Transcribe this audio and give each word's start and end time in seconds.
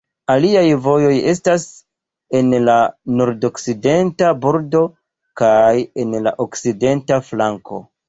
Aliaj 0.33 0.69
vojoj 0.85 1.11
estas 1.33 1.65
en 2.39 2.49
la 2.71 2.79
nordokcidenta 3.21 4.33
bordo 4.49 4.85
kaj 5.45 5.63
en 6.07 6.21
la 6.29 6.39
okcidenta 6.49 7.25
flanko. 7.33 7.85